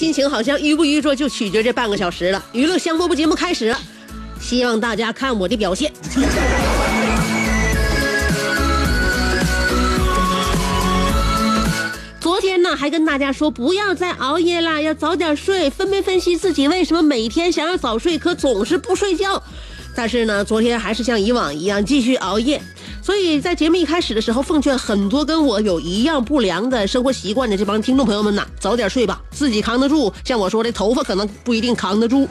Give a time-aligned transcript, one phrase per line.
[0.00, 2.42] 心情好像愚不愚拙就取决这半个小时了。
[2.52, 3.78] 娱乐香饽饽节目开始了，
[4.40, 5.92] 希望大家看我的表现。
[12.18, 19.42] 昨天呢，还跟大家说不要再熬夜啦，要早点睡，分没分析自己为什么每天想要早睡，可总是不睡觉。
[19.94, 22.62] 但是呢，昨天还是像以往一样继续熬夜。
[23.02, 30.12] 所以在节目一开始的时候，奉劝很多跟我有一样不良的生活习惯的这帮听众朋友们呐，早点睡吧，自己扛得住。
[30.24, 32.28] 像我说的，头发可能不一定扛得住。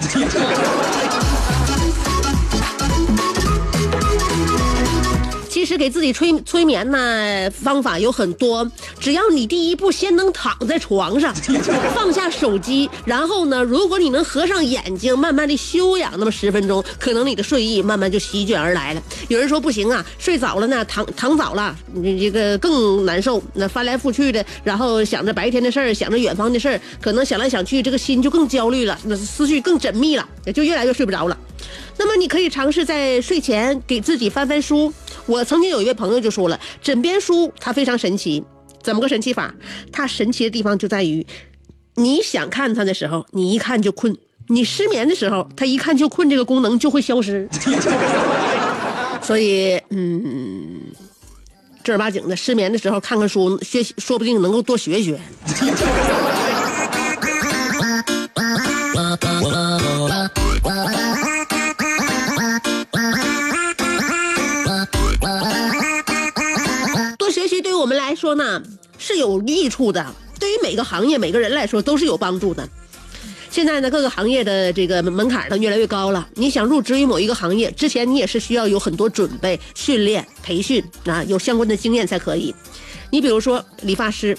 [5.60, 8.66] 其实给自己催催眠呢，方法有很多。
[8.98, 11.36] 只要你第一步先能躺在床上，
[11.94, 19.04] 放下手机，然后呢，如果你能合上眼睛，慢慢的休养那么十分钟，可能你的睡意慢慢就席卷而来了。
[19.28, 23.44] 有人说不行啊，睡早了呢，躺躺早了，你这个更难受。
[23.54, 31.38] 那翻来覆去的，然后想着白天的事儿，想着远方的事儿，可能想来想去，这个心就更焦虑了，那思绪更缜密了，也就越来越睡不着了。
[31.98, 34.94] 那么你可以尝试在睡前给自己翻翻书。
[35.30, 38.44] 我曾经有一位朋友就说了，枕边书它非常神奇，
[38.82, 39.54] 怎么个神奇法？
[39.92, 41.24] 它神奇的地方就在于，
[41.96, 44.12] 你想看它的时候，你一看就困；
[44.48, 47.48] 你失眠的时候，它一看就困，这个功能就会消失。
[49.22, 50.82] 所以，嗯，
[51.84, 55.20] 正儿八经的失眠的时候看看书，学说不定能够多学学。
[55.46, 55.76] 多学
[68.30, 68.62] 说呢
[69.00, 70.06] 是有益处的，
[70.40, 72.70] 对于每个行业每个人来说都是有帮助的。
[73.50, 76.30] 现在呢，各个行业的这个门槛呢越来越高了。
[76.36, 82.54] 你想入职于某一个行业，之前你也是需要有很多准备、训练、培训啊，有相关的经验才可以。
[83.10, 84.38] 你比如说理发师，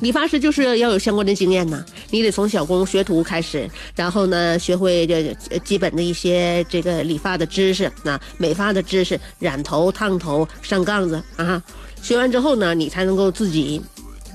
[0.00, 1.84] 理发师就是要有相关的经验呐。
[2.08, 11.62] 你得从小工学徒开始，然后呢，学会这基本的一些这个理发的知识啊，美发的知识，染头、烫头、上杠子啊。
[12.04, 13.80] 学完之后呢，你才能够自己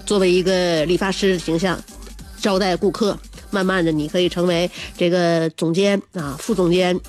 [0.03, 1.80] 作为一个理发师的形象
[2.41, 3.16] 招待顾客。
[3.52, 7.00] 慢慢的，你可以成为这个总监啊，副总监、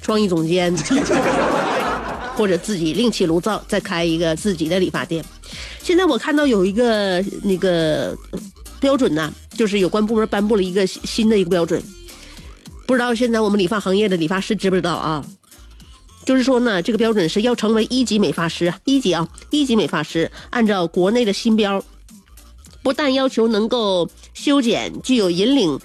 [0.00, 0.74] 创意总监，
[2.34, 5.22] 或者自己另起炉灶，再开一个自己的理发店。
[5.82, 8.16] 现在我看到有一个那个
[8.80, 11.82] 标准呢，就是有关部门颁布了一个新的一个标准，
[12.86, 15.24] 不知道现在我们理发行业的理发师知不知道啊？
[16.26, 21.82] 就是说呢，这个标准是要成为一级美发师，一级啊，一级美发师，按照国内的新标。
[22.82, 25.80] 不但要求能够修剪具有引领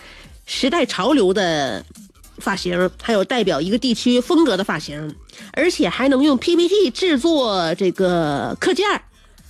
[0.46, 1.85] 时代潮流的
[2.38, 5.16] 发型，还有代表一个地区风格的发型，
[5.53, 8.85] 而且还能用 PPT 制作这个课件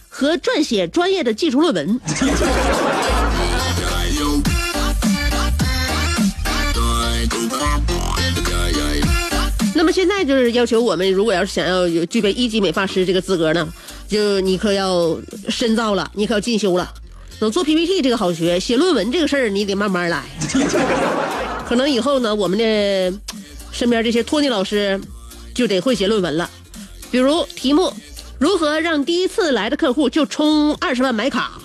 [0.10, 2.00] 和撰写专业的技术论文。
[9.92, 13.68] 现在就是要求我们，如果要是想要有具备一级美发师这个资格呢，
[14.08, 15.18] 就你可要
[15.50, 16.92] 深造了，你可要进修了。
[17.40, 20.24] 能做 PPT 这个好学，写论文这个事儿你得慢慢来。
[21.68, 23.14] 可能以后呢，我们的
[23.72, 25.00] 身边这些托尼老师
[25.54, 26.50] 就得会写论文了。
[27.10, 27.92] 比如题目：
[28.38, 31.60] 如何让第一次来的客户就充二十万买卡？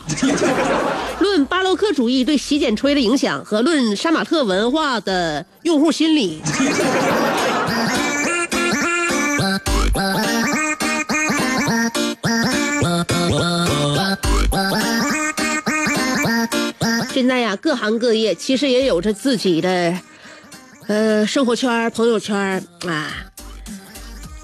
[1.20, 6.40] 论巴洛克主义对洗剪吹的影响和论杀马特文化的用户心理。
[17.16, 19.98] 现在呀，各行各业其实也有着自己的，
[20.86, 23.10] 呃，生活圈、朋友圈啊。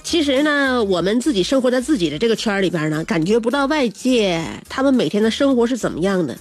[0.02, 6.34] 其实呢，我们自己生活在自己的这个圈里边呢，感觉不到外界他们每天的生活是怎么样的。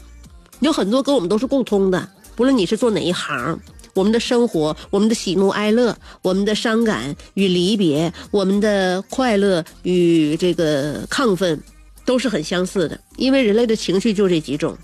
[0.62, 3.60] 有很多跟我们都是共通的，不论你是做哪一行，
[3.94, 11.62] 我们的生活、我们的喜怒哀乐、我们的伤感与离别、我们的快乐与这个亢奋，
[12.06, 12.98] 都是很相似的。
[13.18, 14.78] 因为人类的情绪就这几种。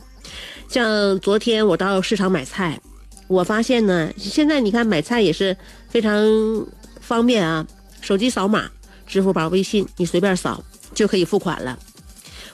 [0.68, 2.80] 像昨天我到市场买菜，
[3.28, 5.56] 我发现呢，现在你看买菜也是
[5.90, 6.22] 非常
[7.00, 7.66] 方便啊，
[8.02, 8.70] 手机扫码，
[9.06, 11.78] 支付宝、微信，你随便扫就可以付款了。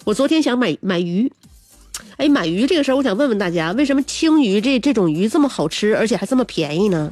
[0.04, 1.31] 我昨天想买买鱼。
[2.18, 7.12] 哎，买鱼这个事儿，我想问问大家，为什么青鱼这这种鱼这么好吃，而且还这么便宜呢？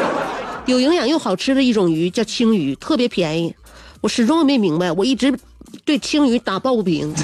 [0.66, 3.54] 有营养又好吃的一种鱼叫青鱼，特别便宜。
[4.02, 5.34] 我始终没明白，我一直
[5.84, 7.14] 对青鱼打抱不平。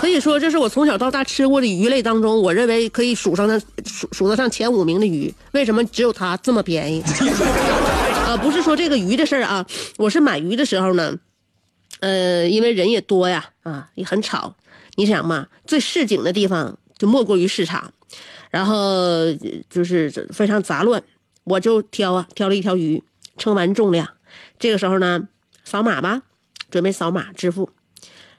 [0.00, 5.32] 可以说，这是我从小到大吃过的鱼类当中，我认为可以数上的数数得上前五名的鱼。
[5.52, 7.02] 为什么只有它这么便宜？
[8.26, 9.66] 啊，不是说这个鱼的事儿啊，
[9.98, 11.18] 我是买鱼的时候呢，
[12.00, 14.56] 呃，因为人也多呀，啊，也很吵。
[14.96, 17.92] 你想嘛，最市井的地方就莫过于市场，
[18.50, 19.30] 然后
[19.68, 21.02] 就是非常杂乱，
[21.44, 23.02] 我就挑啊挑了一条鱼，
[23.36, 24.08] 称完重量，
[24.58, 25.28] 这个时候呢，
[25.62, 26.22] 扫码吧，
[26.70, 27.68] 准备扫码支付，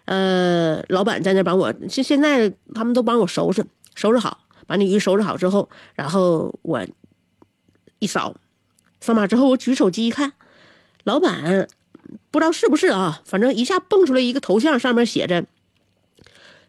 [0.06, 3.66] 呃，老板在那帮我，现现在他们都帮我收拾
[3.96, 6.86] 收拾好，把那鱼收拾好之后，然后我
[8.00, 8.36] 一扫，
[9.00, 10.34] 扫码之后我举手机一看，
[11.04, 11.68] 老板
[12.30, 15.46] 不知道是不是啊，反正一下蹦出来一个头像，上面写着。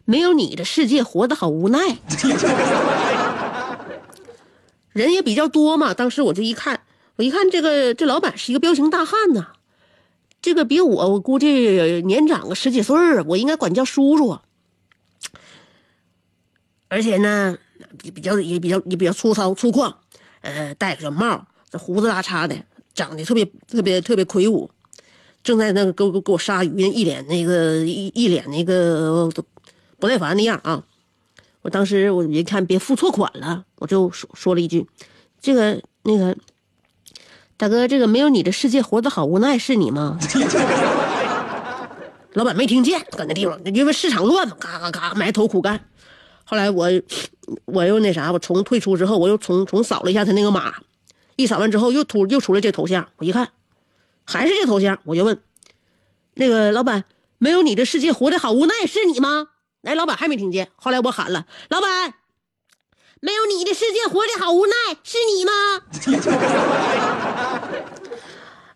[0.05, 1.79] 没有你的世界，活得好无奈。
[4.91, 6.81] 人也比较多嘛，当时我就一看，
[7.15, 9.53] 我一看这个这老板是一个彪形大汉呐，
[10.43, 14.37] 这个比我我估计年长个十几岁儿，我应该管叫叔叔。
[16.89, 17.57] 而且呢，
[18.13, 19.95] 比较也比较也比较粗糙粗犷，
[20.41, 22.55] 呃，戴个小帽，这胡子拉碴的，
[22.93, 24.69] 长得特别特别特别魁梧，
[25.43, 29.31] 正在那个给我给我杀鱼呢，一脸那个一一脸那个。
[29.99, 30.83] 不耐烦那样啊！
[31.61, 34.85] 我当时我一看别付错款了，我就说说了一句
[35.39, 36.35] ：“这个那个
[37.57, 40.17] 大哥，这个没有你的世界活得好无奈，是你吗？”
[42.33, 45.79] 老板没听见，搁那地方，因为市场乱嘛，嘎嘎嘎埋头苦干。
[46.45, 46.89] 后来我
[47.65, 50.73] 我又那啥，我从退出之后，我又重重扫了一下他那个码，
[51.35, 53.49] 一扫完之后又突又出来这头像，我一看
[54.25, 55.39] 还是这头像，我就问
[56.33, 57.03] 那个老板
[57.37, 59.49] ：“没有你的世界活得好无奈，是你吗？”
[59.83, 60.69] 哎，老板还没听见。
[60.75, 62.15] 后来我喊了：“老板，
[63.25, 65.51] 没有你的世界活得好无奈，是你吗？”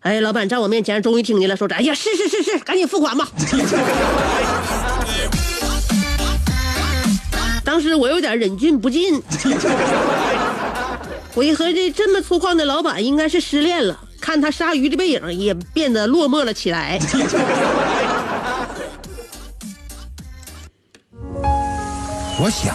[0.00, 3.28] 哎，老板在我面前终于听见了，说：“哎呀，是是是是，赶紧付款吧。
[7.62, 9.22] ”当时我有点忍俊不禁，
[11.36, 16.98] 我一合计，这么粗犷的老板应该是失恋了，看他鲨鱼的背影也变得落寞了起来。
[22.40, 22.74] 我想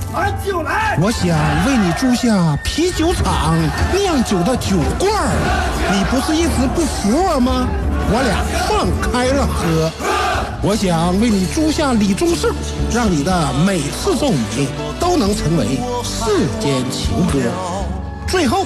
[0.11, 0.97] 把酒来！
[1.01, 3.57] 我想为你租下啤酒厂
[3.93, 5.31] 酿酒的酒罐儿，
[5.91, 7.67] 你不是一直不服我吗？
[8.13, 9.89] 我俩放开了喝。
[10.61, 12.53] 我想为你租下李宗盛，
[12.93, 14.67] 让你的每次奏鸣
[14.99, 17.39] 都能成为世间情歌。
[18.27, 18.65] 最后，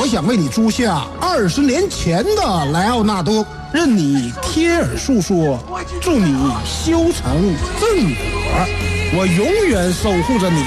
[0.00, 5.58] 我想为你租下二十年前的莱奥纳多，任你贴耳诉说，
[6.00, 8.97] 祝你修成正果。
[9.10, 10.62] 我永远守护着你，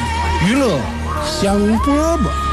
[0.48, 0.80] 娱乐
[1.24, 2.51] 香饽饽。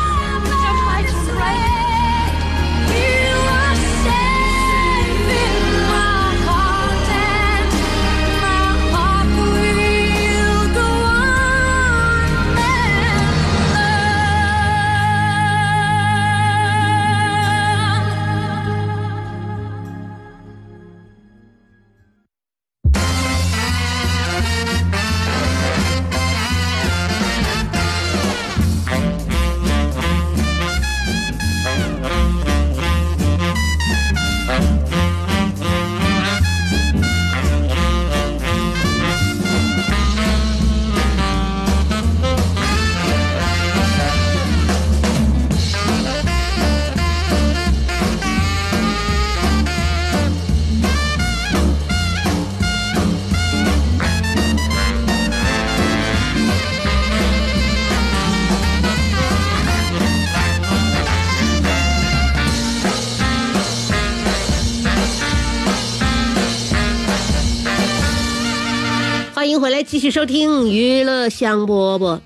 [69.88, 72.20] 继续收听娱乐香饽饽。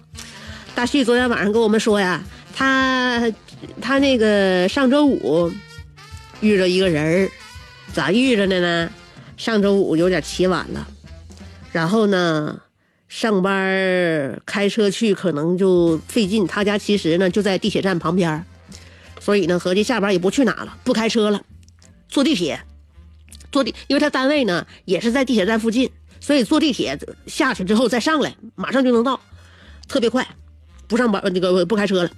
[0.74, 2.20] 大旭昨天晚上跟我们说呀，
[2.52, 3.32] 他
[3.80, 5.48] 他那个上周五
[6.40, 7.30] 遇着一个人儿，
[7.92, 8.90] 咋遇着的呢？
[9.36, 10.88] 上周五有点起晚了，
[11.70, 12.58] 然后呢，
[13.06, 16.44] 上班开车去可能就费劲。
[16.48, 18.44] 他家其实呢就在地铁站旁边，
[19.20, 21.40] 所以呢合计下班也不去哪了，不开车了，
[22.08, 22.60] 坐地铁。
[23.52, 25.90] 坐地，因为他单位呢也是在地铁站附近，
[26.22, 29.20] 所以坐地铁下去之后再上来，马上就能到，
[29.88, 30.24] 特别快。
[30.86, 32.10] 不上班，那个不开车了。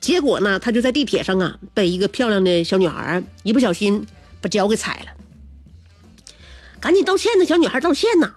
[0.00, 4.04] 结果呢，他就在地铁上啊，被一个漂亮的小女孩一不小心
[4.40, 6.34] 把脚给踩了。
[6.80, 8.34] 赶紧道歉呢，小女孩道歉呢。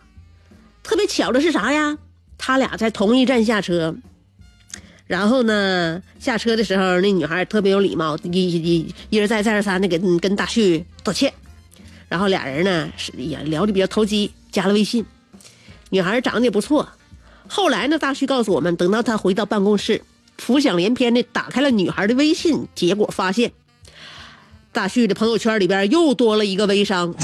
[0.83, 1.97] 特别巧的是啥呀？
[2.37, 3.95] 他俩在同一站下车，
[5.07, 11.33] 然后呢，下车的时候那女孩特别有礼貌，一一一而再再而三的给跟大旭道歉。
[12.07, 15.05] 然后俩人呢是也聊的比较投机，加了微信。
[15.89, 16.87] 女孩长得也不错。
[17.47, 20.03] 后来呢，大旭告诉我们，等到他回到办公室，
[20.37, 23.51] 浮想联翩的打开了女孩的微信，结果发现，
[24.71, 27.11] 大旭的朋友圈里边又多了一个微商。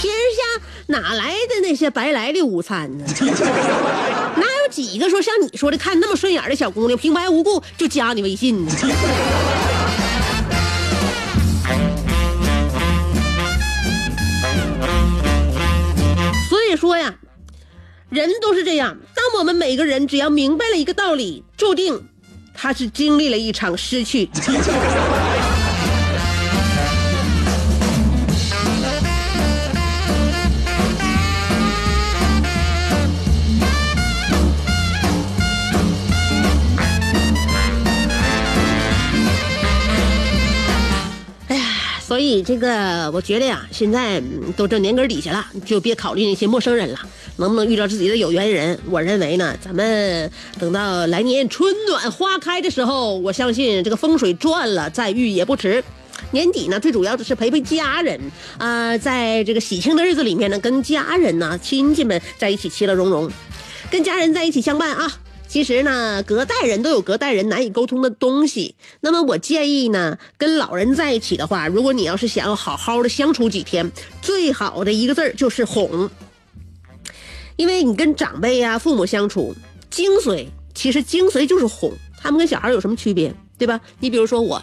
[0.00, 0.42] 天下
[0.88, 3.04] 哪来的那些白来的午餐呢？
[4.36, 8.72] 哪有几个说像你说的看那么顺眼的小姑娘，平白无故就加你微信呢？
[16.70, 17.14] 以说呀，
[18.08, 18.96] 人都是这样。
[19.14, 22.08] 当我们每个人只要明白了一个道理，注定
[22.54, 24.28] 他是经历了一场失去。
[42.20, 44.22] 所以这个我觉得呀，现在
[44.54, 46.98] 都这年根底下了，就别考虑那些陌生人了。
[47.38, 48.78] 能不能遇到自己的有缘人？
[48.90, 55.82] 我认为呢，咱们等到来年春暖花开的时候，我相信这个风水转了，再遇也不迟。
[56.32, 58.20] 年底呢，最主要的是陪陪家人
[58.58, 63.30] 啊、在这个喜庆的日子里面呢，跟家人呢、亲戚们在一起其乐融融，
[63.90, 65.10] 跟家人在一起相伴啊。
[65.50, 68.76] 其实呢，隔代人都有隔代人难以沟通的东西。
[69.00, 73.90] 那么我建议呢，跟老人在一起的话，如果你要是想要好好的相处几天，
[74.22, 76.08] 最好的一个字儿就是哄。
[77.56, 79.52] 因为你跟长辈呀、父母相处，
[79.90, 81.92] 精髓其实精髓就是哄。
[82.22, 83.80] 他们跟小孩有什么区别，对吧？
[83.98, 84.62] 你比如说我，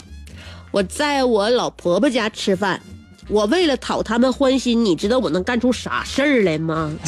[0.72, 2.82] 我在我老婆婆家吃饭，
[3.27, 6.96] 我为了讨他们欢心，你知道我能干出啥事儿来吗？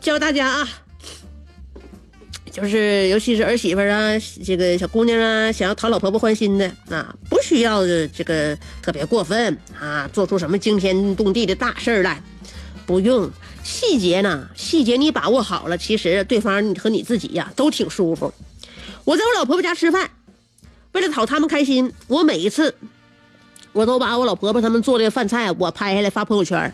[0.00, 0.68] 教大家啊，
[2.54, 4.12] 就是尤其是儿媳妇啊，
[4.44, 12.22] 这个小姑娘啊，想要讨老婆婆欢心的啊，不需要这个特别过分啊，做出什么惊天动地的大事儿来，
[12.86, 13.28] 不用
[13.64, 18.32] 细节呢，细节你把握好了，其实对方和你自己呀都挺舒服。
[19.02, 20.08] 我在我老婆婆家吃饭，
[20.92, 22.72] 为了讨他们开心，我每一次
[23.72, 26.72] 我都把我老婆婆他们做的饭菜我拍下来发朋友圈。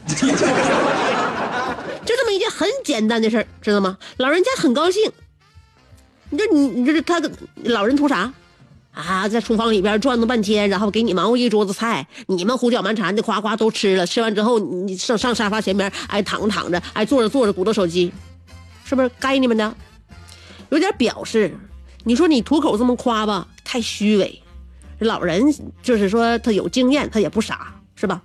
[2.05, 3.97] 就这么一件很简单的事儿，知道吗？
[4.19, 5.11] 老人家很高兴。
[6.31, 7.21] 你这你你这是他
[7.65, 8.33] 老人图啥？
[8.93, 14.05] 啊，在厨房里边转腾半天，然后给你忙活一桌子菜，你们胡搅蛮缠的，夸夸都吃了。
[14.05, 18.13] 吃完之后，你上上沙发前面，哎，躺着躺着，哎，坐着坐着，鼓捣手机，
[18.85, 19.75] 是不是该你们的？
[20.71, 21.57] 有点表示。
[22.03, 24.43] 你说你吐口这么夸吧，太虚伪。
[25.01, 28.23] 老人就是说他有经验，他也不傻，是吧？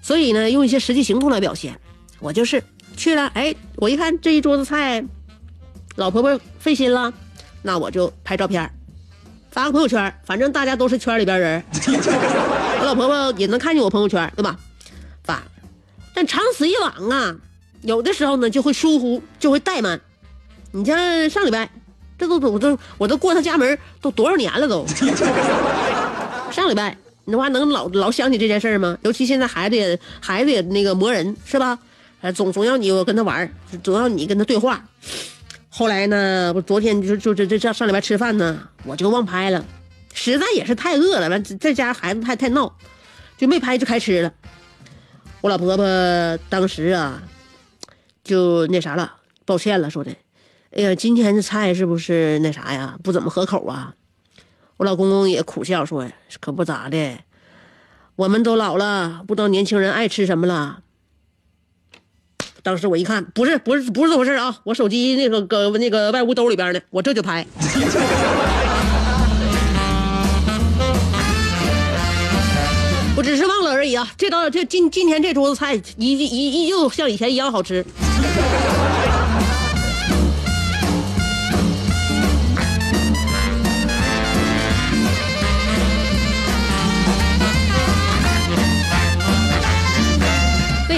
[0.00, 1.78] 所以呢，用一些实际行动来表现。
[2.20, 2.62] 我就是
[2.96, 5.04] 去了，哎，我一看这一桌子菜，
[5.96, 7.12] 老婆婆费心了，
[7.62, 8.70] 那我就拍照片，
[9.50, 14.58] 发个朋友圈，反正大家都是圈里边人，我老婆婆也能看见我朋友圈，对吧？
[15.22, 15.42] 发，
[16.14, 17.36] 但长此以往啊，
[17.82, 20.00] 有的时候呢就会疏忽，就会怠慢。
[20.70, 21.70] 你像上礼拜，
[22.18, 24.86] 这都我都我都过他家门都多少年了都，
[26.50, 26.96] 上礼拜
[27.26, 28.96] 你话能老老想起这件事儿吗？
[29.02, 31.78] 尤其现在孩子也孩子也那个磨人是吧？
[32.34, 33.50] 总总要你跟他玩儿，
[33.82, 34.82] 总要你跟他对话。
[35.74, 39.64] 后来呢，我昨天就就这这这上里边吃饭呢，我就忘拍了，
[40.12, 42.76] 实在也是太饿了，完在家孩子太太闹，
[43.38, 44.30] 就没拍就开吃了。
[45.40, 45.86] 我老婆婆
[46.50, 47.22] 当时啊，
[48.22, 49.14] 就那啥了，
[49.46, 50.14] 抱歉了，说的，
[50.76, 53.94] 哎呀，今天的菜是不是那啥呀，不怎么合口啊？
[54.76, 56.06] 我老公公也苦笑说，
[56.38, 57.18] 可不咋的，
[58.16, 60.80] 我们都老了，不知道年轻人爱吃什么了。
[62.64, 64.56] 当时我一看，不是不是不是这回事啊！
[64.62, 67.44] 我手机那个搁那个外屋兜里边呢，我这就拍。
[73.16, 74.08] 我只是忘了而已啊！
[74.16, 77.84] 这道这今今天这桌子菜依依依旧像以前一样好吃。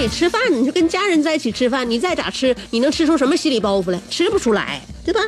[0.07, 3.99] 吃饭你就跟家人在一起吃饭，你再咋吃，你能吃出什么心理包袱来？
[4.09, 5.19] 吃不出来，对吧？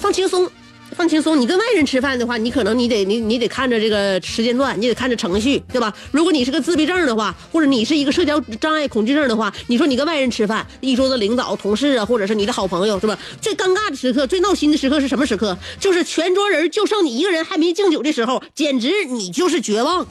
[0.00, 0.50] 放轻松。
[0.96, 5.92] 放轻松，你跟外人吃饭的话，你可能你得你你得看着这个时间段，你得看着程序，对吧？
[6.12, 13.18] 如果你是个自闭症的话，或者你是一个社交障碍恐惧症的话，你说你跟外人吃饭，一桌子领导、同事啊，或者是你的好朋友，是吧？
[13.40, 15.58] 最尴尬的时刻、最闹心的时刻是什么时刻？
[15.80, 20.06] 就是全桌人就剩你一个人还没敬酒的时候，简直你就是绝望。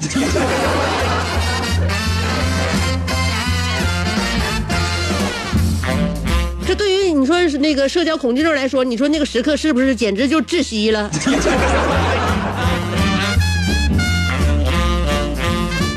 [7.13, 11.09] 你说是那个社交恐惧症来说，你说那个时刻是不是简直就窒息了？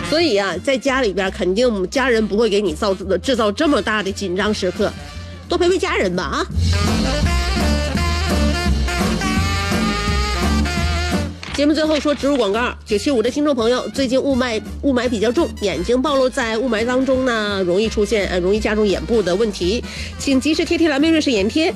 [0.08, 4.92] 所以啊，在家里边肯定家人不会给你造制造这么大的紧张时刻，
[5.48, 6.46] 多陪陪家人吧啊！
[11.56, 19.82] 节目最后说植入广告，九七五的听众朋友，最近雾霾雾霾比较重，眼睛暴露在雾霾当中呢，容易出现呃容易加重眼部的问题，
[20.18, 21.72] 请及时贴贴蓝莓瑞士眼贴。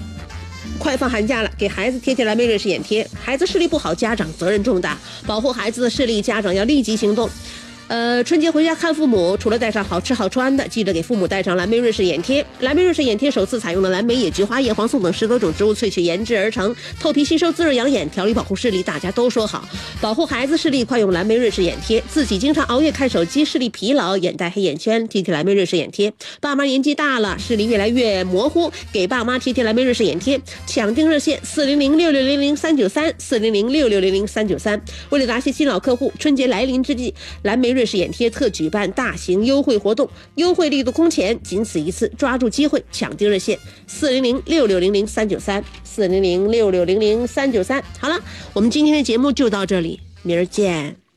[0.78, 3.08] 快放寒假了，给孩子贴贴蓝莓瑞士眼贴。
[3.22, 7.28] 孩子视力不好，家长责任重大，保护孩子的视力，家长要立即行动。
[7.90, 12.46] 呃，春节回家看父母，除了带上好吃好穿的，记得给父母带上蓝莓瑞士眼贴。
[12.60, 18.80] 蓝莓瑞士眼贴首次采用了蓝莓、野菊花、叶黄素等十多种植物萃取研制而成，透皮吸收，滋润养眼，调理保护视力。
[18.80, 19.68] 大家都说好，
[20.00, 22.00] 保护孩子视力，快用蓝莓瑞士眼贴。
[22.08, 26.12] 自己经常熬夜看手机，视力疲劳，眼袋、黑眼圈，贴贴蓝莓瑞士眼贴。
[26.40, 30.40] 爸妈年纪大了，视力越来越模糊，给爸妈贴贴蓝莓瑞士眼贴。
[30.64, 34.80] 抢订热线：四零零六六零零三九三，四零零六六零零三九三。
[35.08, 37.79] 为了答谢新老客户，春节来临之际，蓝莓瑞。
[37.80, 47.82] 瑞士眼贴特举办大型优惠活动，优惠力度空前，仅此一次，抓住机会抢订热线：四零零六六零零三九三，四零零六六零零三九三。
[47.98, 48.20] 好了，
[48.52, 51.09] 我们今天的节目就到这里，明儿见。